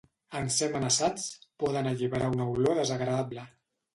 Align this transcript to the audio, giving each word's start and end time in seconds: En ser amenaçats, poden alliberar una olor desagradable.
En 0.37 0.47
ser 0.53 0.69
amenaçats, 0.71 1.25
poden 1.63 1.91
alliberar 1.91 2.31
una 2.37 2.47
olor 2.53 2.81
desagradable. 2.83 3.45